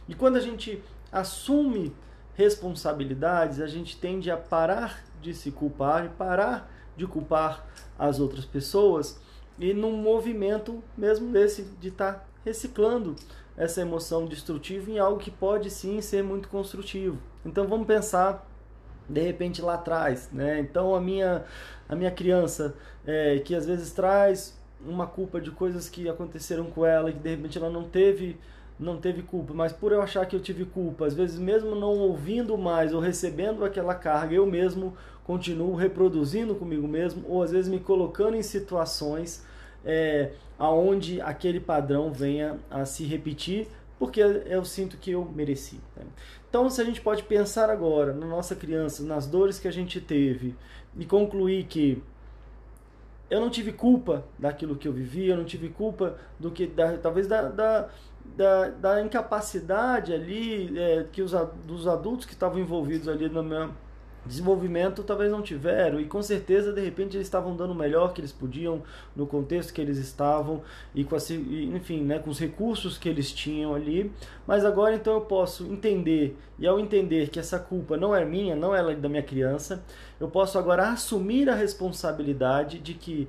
E 0.08 0.16
quando 0.16 0.36
a 0.36 0.40
gente 0.42 0.82
assume 1.12 1.94
responsabilidades, 2.36 3.60
a 3.60 3.68
gente 3.68 3.98
tende 3.98 4.32
a 4.32 4.38
parar 4.38 5.04
de 5.22 5.34
se 5.34 5.52
culpar 5.52 6.06
e 6.06 6.10
parar 6.10 6.72
de 6.96 7.08
culpar 7.08 7.66
as 7.98 8.20
outras 8.20 8.46
pessoas 8.46 9.20
e 9.58 9.74
num 9.74 9.96
movimento 9.96 10.84
mesmo 10.98 11.32
desse 11.32 11.64
de 11.80 11.90
estar 11.90 12.14
tá 12.14 12.26
reciclando 12.44 13.16
essa 13.56 13.82
emoção 13.82 14.26
destrutiva 14.26 14.90
em 14.90 15.00
algo 15.00 15.20
que 15.20 15.32
pode 15.32 15.70
sim 15.70 16.02
ser 16.02 16.24
muito 16.24 16.50
construtivo. 16.50 17.20
Então 17.46 17.68
vamos 17.68 17.88
pensar 17.88 18.48
de 19.08 19.22
repente 19.22 19.62
lá 19.62 19.76
atrás, 19.76 20.30
né? 20.32 20.60
Então 20.60 20.96
a 20.96 21.02
minha 21.02 21.44
a 21.88 21.96
minha 21.96 22.12
criança 22.12 22.76
é, 23.06 23.40
que 23.40 23.54
às 23.56 23.66
vezes 23.66 23.92
traz 23.92 24.58
uma 24.86 25.08
culpa 25.08 25.40
de 25.40 25.52
coisas 25.52 25.90
que 25.90 26.10
aconteceram 26.10 26.66
com 26.66 26.86
ela 26.86 27.10
e 27.10 27.14
que 27.14 27.20
de 27.20 27.30
repente 27.30 27.58
ela 27.58 27.70
não 27.70 27.84
teve 27.84 28.38
não 28.80 28.98
teve 28.98 29.22
culpa, 29.22 29.54
mas 29.54 29.72
por 29.72 29.92
eu 29.92 30.02
achar 30.02 30.26
que 30.26 30.36
eu 30.36 30.40
tive 30.40 30.66
culpa, 30.66 31.06
às 31.06 31.14
vezes 31.14 31.38
mesmo 31.38 31.76
não 31.76 32.00
ouvindo 32.00 32.58
mais 32.58 32.94
ou 32.94 33.00
recebendo 33.00 33.64
aquela 33.64 33.94
carga, 33.94 34.34
eu 34.34 34.46
mesmo 34.46 34.98
continuo 35.24 35.76
reproduzindo 35.76 36.56
comigo 36.56 36.88
mesmo 36.88 37.24
ou 37.28 37.44
às 37.44 37.52
vezes 37.52 37.70
me 37.70 37.80
colocando 37.80 38.36
em 38.36 38.42
situações 38.42 39.46
é, 39.86 40.32
aonde 40.58 41.22
aquele 41.22 41.60
padrão 41.60 42.12
venha 42.12 42.58
a 42.70 42.86
se 42.86 43.04
repetir, 43.04 43.68
porque 44.04 44.20
eu 44.20 44.66
sinto 44.66 44.98
que 44.98 45.12
eu 45.12 45.24
mereci. 45.34 45.80
Né? 45.96 46.04
Então, 46.50 46.70
se 46.70 46.82
a 46.82 46.84
gente 46.84 47.00
pode 47.00 47.24
pensar 47.24 47.70
agora 47.70 48.12
na 48.12 48.26
nossa 48.26 48.54
criança, 48.54 49.02
nas 49.02 49.26
dores 49.26 49.60
que 49.60 49.68
a 49.68 49.72
gente 49.72 50.02
teve 50.02 50.58
e 50.98 51.06
concluir 51.06 51.64
que 51.64 52.04
eu 53.30 53.40
não 53.40 53.50
tive 53.50 53.72
culpa 53.72 54.26
daquilo 54.38 54.76
que 54.76 54.90
eu 54.90 54.92
vivi, 54.92 55.28
eu 55.28 55.38
não 55.38 55.46
tive 55.46 55.70
culpa 55.70 56.18
do 56.38 56.52
que 56.52 56.68
da, 56.68 56.98
talvez 56.98 57.28
da, 57.28 57.44
da, 57.44 57.90
da, 58.26 58.70
da 58.72 59.02
incapacidade 59.02 60.14
ali 60.14 60.78
é, 60.78 61.06
que 61.10 61.22
os 61.22 61.32
dos 61.66 61.88
adultos 61.88 62.26
que 62.26 62.34
estavam 62.34 62.60
envolvidos 62.60 63.08
ali 63.08 63.30
na 63.30 63.42
minha 63.42 63.70
desenvolvimento 64.26 65.04
talvez 65.04 65.32
não 65.32 65.42
tiveram 65.42 66.00
e 66.00 66.06
com 66.06 66.22
certeza 66.22 66.72
de 66.72 66.82
repente 66.82 67.18
eles 67.18 67.28
estavam 67.28 67.56
dando 67.56 67.72
o 67.72 67.76
melhor 67.76 68.14
que 68.14 68.22
eles 68.22 68.32
podiam 68.32 68.82
no 69.16 69.28
contexto 69.28 69.74
que 69.74 69.82
eles 69.82 69.98
estavam 69.98 70.62
e 70.96 71.04
com 71.04 71.16
a, 71.16 71.20
enfim 71.76 72.02
né 72.02 72.20
com 72.20 72.30
os 72.30 72.40
recursos 72.40 72.98
que 72.98 73.10
eles 73.10 73.32
tinham 73.32 73.76
ali. 73.76 74.12
Mas 74.48 74.66
agora 74.66 74.96
então 74.96 75.14
eu 75.14 75.22
posso 75.22 75.66
entender 75.66 76.38
e 76.58 76.68
ao 76.68 76.80
entender 76.80 77.30
que 77.30 77.40
essa 77.40 77.60
culpa 77.60 77.98
não 77.98 78.16
é 78.16 78.24
minha 78.24 78.56
não 78.56 78.76
é 78.76 78.96
da 78.96 79.10
minha 79.10 79.24
criança 79.24 79.84
eu 80.20 80.30
posso 80.30 80.58
agora 80.58 80.90
assumir 80.90 81.50
a 81.50 81.56
responsabilidade 81.56 82.80
de 82.80 82.94
que 82.94 83.28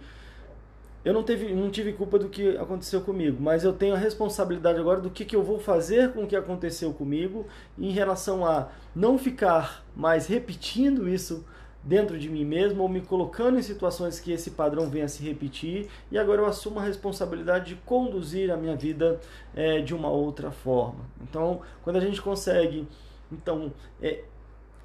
eu 1.04 1.12
não, 1.12 1.22
teve, 1.22 1.52
não 1.52 1.70
tive 1.70 1.92
culpa 1.92 2.18
do 2.18 2.28
que 2.28 2.56
aconteceu 2.56 3.00
comigo, 3.02 3.36
mas 3.40 3.62
eu 3.62 3.72
tenho 3.72 3.94
a 3.94 3.98
responsabilidade 3.98 4.78
agora 4.78 5.00
do 5.00 5.10
que, 5.10 5.24
que 5.24 5.36
eu 5.36 5.42
vou 5.42 5.58
fazer 5.58 6.12
com 6.12 6.24
o 6.24 6.26
que 6.26 6.34
aconteceu 6.34 6.92
comigo 6.94 7.46
em 7.78 7.90
relação 7.90 8.44
a 8.44 8.68
não 8.94 9.18
ficar 9.18 9.84
mais 9.94 10.26
repetindo 10.26 11.08
isso 11.08 11.44
dentro 11.82 12.18
de 12.18 12.30
mim 12.30 12.44
mesmo 12.44 12.82
ou 12.82 12.88
me 12.88 13.02
colocando 13.02 13.58
em 13.58 13.62
situações 13.62 14.18
que 14.18 14.32
esse 14.32 14.52
padrão 14.52 14.88
venha 14.88 15.04
a 15.04 15.08
se 15.08 15.22
repetir 15.22 15.88
e 16.10 16.18
agora 16.18 16.40
eu 16.40 16.46
assumo 16.46 16.80
a 16.80 16.82
responsabilidade 16.82 17.66
de 17.66 17.74
conduzir 17.82 18.50
a 18.50 18.56
minha 18.56 18.74
vida 18.74 19.20
é, 19.54 19.82
de 19.82 19.94
uma 19.94 20.08
outra 20.08 20.50
forma. 20.50 21.04
Então, 21.22 21.60
quando 21.82 21.96
a 21.96 22.00
gente 22.00 22.22
consegue 22.22 22.88
então 23.30 23.72
é, 24.00 24.24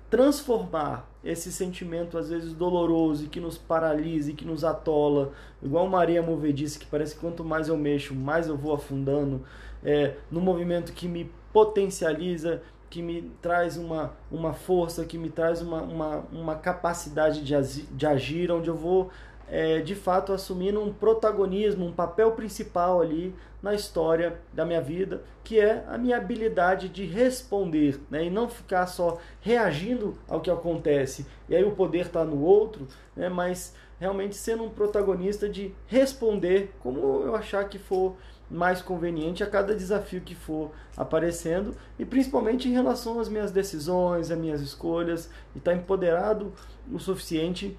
transformar 0.09 1.08
esse 1.23 1.51
sentimento 1.51 2.17
às 2.17 2.29
vezes 2.29 2.53
doloroso 2.53 3.25
e 3.25 3.27
que 3.27 3.39
nos 3.39 3.57
paralisa 3.57 4.31
e 4.31 4.33
que 4.33 4.45
nos 4.45 4.63
atola, 4.63 5.31
igual 5.61 5.87
Maria 5.87 6.21
Movedice, 6.21 6.79
que 6.79 6.85
parece 6.85 7.15
que 7.15 7.21
quanto 7.21 7.43
mais 7.43 7.67
eu 7.67 7.77
mexo, 7.77 8.15
mais 8.15 8.47
eu 8.47 8.57
vou 8.57 8.73
afundando, 8.73 9.43
é, 9.83 10.15
no 10.31 10.39
movimento 10.39 10.93
que 10.93 11.07
me 11.07 11.29
potencializa, 11.51 12.61
que 12.89 13.01
me 13.01 13.31
traz 13.41 13.77
uma, 13.77 14.13
uma 14.31 14.53
força, 14.53 15.05
que 15.05 15.17
me 15.17 15.29
traz 15.29 15.61
uma, 15.61 15.81
uma, 15.81 16.17
uma 16.31 16.55
capacidade 16.55 17.43
de, 17.43 17.83
de 17.83 18.07
agir, 18.07 18.51
onde 18.51 18.69
eu 18.69 18.75
vou 18.75 19.09
é, 19.49 19.79
de 19.81 19.95
fato 19.95 20.31
assumindo 20.31 20.81
um 20.81 20.93
protagonismo, 20.93 21.85
um 21.85 21.91
papel 21.91 22.31
principal 22.33 23.01
ali 23.01 23.33
na 23.61 23.73
história 23.73 24.39
da 24.53 24.65
minha 24.65 24.81
vida, 24.81 25.23
que 25.43 25.59
é 25.59 25.83
a 25.87 25.97
minha 25.97 26.17
habilidade 26.17 26.87
de 26.87 27.05
responder, 27.05 27.99
né? 28.09 28.25
e 28.25 28.29
não 28.29 28.47
ficar 28.47 28.87
só 28.87 29.17
reagindo 29.41 30.13
ao 30.27 30.39
que 30.39 30.49
acontece, 30.49 31.25
e 31.47 31.55
aí 31.55 31.63
o 31.63 31.71
poder 31.71 32.05
está 32.05 32.23
no 32.23 32.41
outro, 32.41 32.87
né? 33.15 33.27
mas 33.27 33.73
realmente 33.99 34.35
sendo 34.35 34.63
um 34.63 34.69
protagonista 34.69 35.49
de 35.49 35.75
responder 35.85 36.73
como 36.79 36.99
eu 37.23 37.35
achar 37.35 37.67
que 37.67 37.77
for 37.77 38.15
mais 38.49 38.81
conveniente 38.81 39.43
a 39.43 39.47
cada 39.47 39.75
desafio 39.75 40.21
que 40.21 40.33
for 40.33 40.71
aparecendo 40.97 41.75
e 41.99 42.05
principalmente 42.05 42.67
em 42.67 42.71
relação 42.71 43.19
às 43.19 43.29
minhas 43.29 43.51
decisões, 43.51 44.31
às 44.31 44.37
minhas 44.37 44.61
escolhas 44.61 45.29
e 45.53 45.59
estar 45.59 45.71
tá 45.71 45.77
empoderado 45.77 46.51
o 46.91 46.97
suficiente 46.97 47.77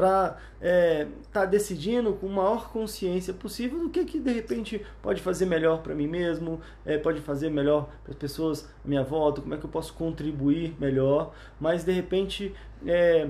para 0.00 0.38
estar 0.54 0.62
é, 0.62 1.06
tá 1.30 1.44
decidindo 1.44 2.14
com 2.14 2.26
maior 2.26 2.70
consciência 2.70 3.34
possível 3.34 3.80
do 3.80 3.90
que, 3.90 4.02
que 4.06 4.18
de 4.18 4.32
repente 4.32 4.80
pode 5.02 5.20
fazer 5.20 5.44
melhor 5.44 5.82
para 5.82 5.94
mim 5.94 6.06
mesmo, 6.06 6.58
é, 6.86 6.96
pode 6.96 7.20
fazer 7.20 7.50
melhor 7.50 7.86
para 8.02 8.12
as 8.12 8.16
pessoas 8.16 8.64
à 8.82 8.88
minha 8.88 9.02
volta, 9.02 9.42
como 9.42 9.52
é 9.52 9.58
que 9.58 9.64
eu 9.66 9.68
posso 9.68 9.92
contribuir 9.92 10.74
melhor, 10.80 11.34
mas 11.60 11.84
de 11.84 11.92
repente, 11.92 12.54
é, 12.86 13.28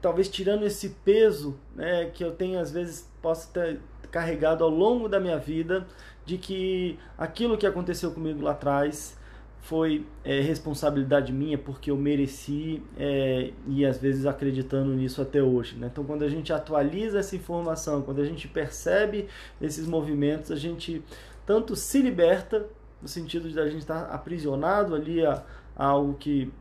talvez 0.00 0.30
tirando 0.30 0.64
esse 0.64 0.88
peso 1.04 1.58
né, 1.74 2.06
que 2.06 2.24
eu 2.24 2.32
tenho 2.32 2.58
às 2.58 2.70
vezes 2.70 3.06
posso 3.20 3.52
ter 3.52 3.78
carregado 4.10 4.64
ao 4.64 4.70
longo 4.70 5.10
da 5.10 5.20
minha 5.20 5.38
vida 5.38 5.86
de 6.24 6.38
que 6.38 6.98
aquilo 7.18 7.58
que 7.58 7.66
aconteceu 7.66 8.12
comigo 8.12 8.40
lá 8.40 8.52
atrás 8.52 9.18
foi 9.62 10.04
é, 10.24 10.40
responsabilidade 10.40 11.32
minha 11.32 11.56
porque 11.56 11.88
eu 11.90 11.96
mereci 11.96 12.82
é, 12.98 13.52
e 13.68 13.86
às 13.86 13.96
vezes 13.96 14.26
acreditando 14.26 14.92
nisso 14.92 15.22
até 15.22 15.40
hoje. 15.40 15.76
Né? 15.76 15.88
Então, 15.90 16.02
quando 16.02 16.24
a 16.24 16.28
gente 16.28 16.52
atualiza 16.52 17.20
essa 17.20 17.36
informação, 17.36 18.02
quando 18.02 18.20
a 18.20 18.24
gente 18.24 18.48
percebe 18.48 19.28
esses 19.60 19.86
movimentos, 19.86 20.50
a 20.50 20.56
gente 20.56 21.00
tanto 21.46 21.76
se 21.76 22.02
liberta 22.02 22.66
no 23.00 23.06
sentido 23.06 23.48
de 23.48 23.58
a 23.58 23.66
gente 23.66 23.82
estar 23.82 24.06
aprisionado 24.06 24.96
ali 24.96 25.24
a, 25.24 25.44
a 25.76 25.86
algo 25.86 26.14
que 26.14 26.52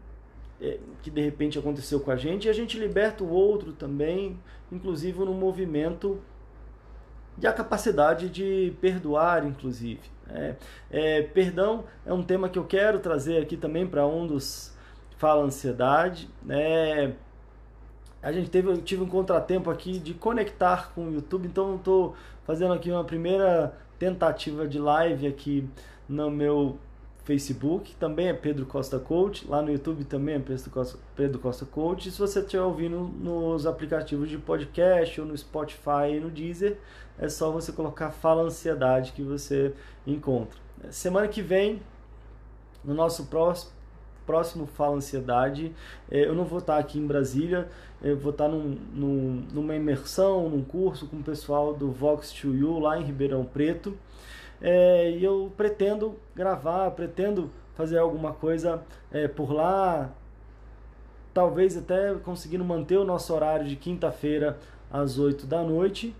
é, 0.62 0.78
que 1.02 1.10
de 1.10 1.22
repente 1.22 1.58
aconteceu 1.58 2.00
com 2.00 2.12
a 2.12 2.16
gente 2.16 2.46
e 2.46 2.50
a 2.50 2.54
gente 2.54 2.78
liberta 2.78 3.24
o 3.24 3.30
outro 3.32 3.74
também, 3.74 4.38
inclusive 4.72 5.18
no 5.20 5.34
movimento 5.34 6.22
e 7.40 7.48
a 7.48 7.54
capacidade 7.54 8.30
de 8.30 8.74
perdoar, 8.82 9.46
inclusive. 9.46 10.02
É, 10.30 10.56
é, 10.90 11.22
perdão 11.24 11.84
é 12.06 12.14
um 12.14 12.24
tema 12.24 12.48
que 12.48 12.58
eu 12.58 12.64
quero 12.64 13.00
trazer 13.00 13.42
aqui 13.42 13.58
também 13.58 13.86
para 13.86 14.08
um 14.08 14.26
dos 14.26 14.74
Fala 15.18 15.44
Ansiedade. 15.44 16.30
É, 16.50 17.12
a 18.22 18.32
gente 18.32 18.50
teve, 18.50 18.70
eu 18.70 18.82
tive 18.82 19.04
um 19.04 19.10
contratempo 19.10 19.70
aqui 19.70 20.00
de 20.00 20.14
conectar 20.14 20.92
com 20.94 21.08
o 21.08 21.14
YouTube, 21.14 21.48
então 21.48 21.76
estou 21.76 22.16
fazendo 22.46 22.74
aqui 22.74 22.92
uma 22.92 23.04
primeira 23.04 23.76
tentativa 23.98 24.68
de 24.68 24.80
live 24.80 25.28
aqui 25.28 25.68
no 26.08 26.30
meu 26.30 26.78
Facebook, 27.24 27.96
também 27.96 28.30
é 28.30 28.34
Pedro 28.34 28.66
Costa 28.66 28.98
Coach, 28.98 29.48
lá 29.48 29.62
no 29.62 29.72
YouTube 29.72 30.04
também 30.06 30.36
é 30.36 30.40
Pedro 30.40 30.70
Costa, 30.72 30.98
Pedro 31.16 31.40
Costa 31.40 31.66
Coach. 31.66 32.10
E 32.10 32.12
se 32.12 32.20
você 32.20 32.40
estiver 32.40 32.64
ouvindo 32.64 33.00
nos 33.00 33.66
aplicativos 33.68 34.30
de 34.30 34.38
podcast 34.38 35.22
ou 35.22 35.28
no 35.28 35.38
Spotify 35.38 36.16
e 36.16 36.20
no 36.20 36.32
Deezer, 36.32 36.78
é 37.20 37.30
só 37.30 37.52
você 37.52 37.72
colocar 37.72 38.10
Fala 38.10 38.44
Ansiedade 38.44 39.12
que 39.12 39.22
você 39.22 39.74
encontra. 40.06 40.60
Semana 40.90 41.28
que 41.28 41.44
vem, 41.44 41.82
no 42.84 42.96
nosso 42.96 43.28
próximo, 43.28 43.72
próximo 44.26 44.66
Fala 44.66 44.96
Ansiedade, 44.96 45.76
é, 46.10 46.26
eu 46.26 46.34
não 46.34 46.46
vou 46.46 46.58
estar 46.58 46.80
aqui 46.80 46.98
em 46.98 47.06
Brasília, 47.06 47.70
eu 48.02 48.18
vou 48.18 48.32
estar 48.32 48.48
num, 48.48 48.78
num, 48.94 49.46
numa 49.54 49.76
imersão, 49.76 50.50
num 50.50 50.64
curso 50.64 51.06
com 51.06 51.18
o 51.18 51.24
pessoal 51.24 51.72
do 51.72 51.92
Vox 51.92 52.34
2U 52.34 52.80
lá 52.80 52.98
em 52.98 53.04
Ribeirão 53.04 53.46
Preto. 53.46 53.96
É, 54.62 55.12
e 55.12 55.24
eu 55.24 55.52
pretendo 55.58 56.16
gravar, 56.36 56.92
pretendo 56.92 57.50
fazer 57.76 57.98
alguma 57.98 58.34
coisa 58.34 58.84
é, 59.12 59.28
por 59.28 59.52
lá, 59.52 60.12
talvez 61.34 61.78
até 61.78 62.14
conseguindo 62.16 62.64
manter 62.64 62.98
o 62.98 63.04
nosso 63.04 63.34
horário 63.34 63.68
de 63.68 63.76
quinta-feira 63.76 64.60
às 64.92 65.18
8 65.18 65.48
da 65.48 65.64
noite. 65.64 66.16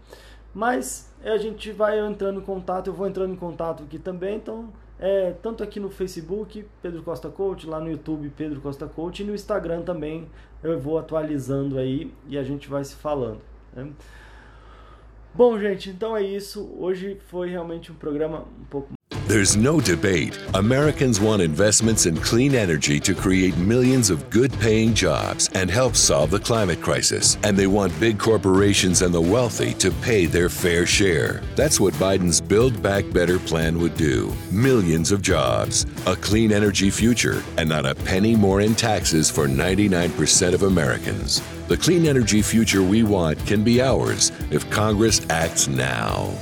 Mas 0.54 1.14
a 1.24 1.38
gente 1.38 1.72
vai 1.72 2.00
entrando 2.00 2.40
em 2.40 2.44
contato, 2.44 2.88
eu 2.88 2.94
vou 2.94 3.08
entrando 3.08 3.34
em 3.34 3.38
contato 3.38 3.84
aqui 3.84 4.00
também, 4.00 4.38
então 4.38 4.70
é, 5.00 5.34
tanto 5.42 5.64
aqui 5.64 5.80
no 5.80 5.90
Facebook, 5.90 6.66
Pedro 6.82 7.02
Costa 7.04 7.30
Coach, 7.30 7.66
lá 7.66 7.80
no 7.80 7.90
YouTube, 7.90 8.32
Pedro 8.36 8.60
Costa 8.62 8.88
Coach, 8.88 9.24
e 9.24 9.26
no 9.26 9.34
Instagram 9.34 9.82
também 9.82 10.28
eu 10.62 10.80
vou 10.80 10.98
atualizando 10.98 11.78
aí 11.78 12.14
e 12.28 12.38
a 12.38 12.44
gente 12.44 12.70
vai 12.70 12.84
se 12.84 12.96
falando. 12.96 13.42
Né? 13.74 13.92
Bom, 15.34 15.58
gente, 15.60 15.90
então 15.90 16.16
é 16.16 16.24
isso. 16.24 16.70
Hoje 16.78 17.18
foi 17.28 17.50
realmente 17.50 17.92
um 17.92 17.96
programa 17.96 18.46
um 18.60 18.66
pouco 18.66 18.90
There's 19.28 19.56
no 19.56 19.80
debate. 19.80 20.38
Americans 20.56 21.22
want 21.22 21.42
investments 21.42 22.06
in 22.06 22.18
clean 22.18 22.54
energy 22.54 23.00
to 23.00 23.14
create 23.14 23.56
millions 23.58 24.10
of 24.10 24.30
good 24.30 24.52
paying 24.60 24.94
jobs 24.94 25.50
and 25.54 25.72
help 25.72 25.96
solve 25.96 26.32
the 26.32 26.40
climate 26.40 26.82
crisis. 26.82 27.38
And 27.44 27.56
they 27.56 27.68
want 27.68 27.98
big 27.98 28.20
corporations 28.20 29.02
and 29.02 29.14
the 29.14 29.22
wealthy 29.22 29.74
to 29.76 29.90
pay 30.02 30.26
their 30.26 30.50
fair 30.50 30.86
share. 30.86 31.42
That's 31.56 31.80
what 31.80 31.94
Biden's 31.94 32.42
Build 32.42 32.82
Back 32.84 33.06
Better 33.14 33.40
plan 33.40 33.80
would 33.80 33.96
do 33.96 34.34
millions 34.52 35.14
of 35.14 35.22
jobs, 35.22 35.86
a 36.06 36.18
clean 36.18 36.52
energy 36.52 36.90
future, 36.90 37.42
and 37.58 37.70
not 37.70 37.86
a 37.86 37.96
penny 37.96 38.36
more 38.36 38.60
in 38.60 38.76
taxes 38.76 39.32
for 39.32 39.48
99% 39.48 40.54
of 40.54 40.64
Americans. 40.64 41.42
The 41.72 41.78
clean 41.78 42.06
energy 42.06 42.42
future 42.42 42.84
we 42.84 43.02
want 43.02 43.48
can 43.48 43.64
be 43.64 43.82
ours 43.82 44.34
if 44.52 44.70
Congress 44.70 45.26
acts 45.30 45.70
now. 45.70 46.34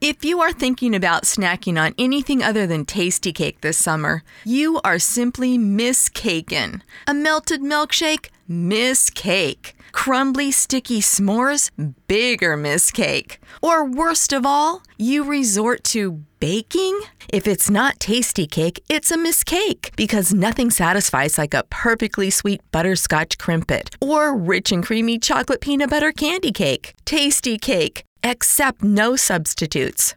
If 0.00 0.24
you 0.24 0.40
are 0.40 0.54
thinking 0.54 0.94
about 0.94 1.24
snacking 1.24 1.78
on 1.78 1.94
anything 1.98 2.42
other 2.42 2.66
than 2.66 2.86
tasty 2.86 3.30
cake 3.30 3.60
this 3.60 3.76
summer, 3.76 4.22
you 4.46 4.80
are 4.84 4.98
simply 4.98 5.58
miscaken. 5.58 6.80
A 7.06 7.12
melted 7.12 7.60
milkshake? 7.60 8.30
Miss 8.48 9.10
cake. 9.10 9.76
Crumbly, 9.92 10.50
sticky 10.50 11.02
s'mores? 11.02 11.70
Bigger 12.08 12.56
miss 12.56 12.90
cake. 12.90 13.38
Or 13.60 13.84
worst 13.84 14.32
of 14.32 14.46
all, 14.46 14.80
you 14.96 15.24
resort 15.24 15.84
to 15.92 16.22
baking? 16.40 17.00
If 17.28 17.46
it's 17.46 17.70
not 17.70 18.00
tasty 18.00 18.48
cake, 18.48 18.82
it's 18.90 19.12
a 19.12 19.16
miss 19.16 19.44
cake 19.44 19.92
because 19.96 20.34
nothing 20.34 20.72
satisfies 20.72 21.38
like 21.38 21.54
a 21.54 21.62
perfectly 21.70 22.30
sweet 22.30 22.60
butterscotch 22.72 23.38
crimpet 23.38 23.94
or 24.00 24.36
rich 24.36 24.72
and 24.72 24.84
creamy 24.84 25.20
chocolate 25.20 25.60
peanut 25.60 25.90
butter 25.90 26.10
candy 26.10 26.52
cake. 26.52 26.94
Tasty 27.04 27.58
cake. 27.58 28.02
Accept 28.24 28.82
no 28.82 29.14
substitutes. 29.14 30.16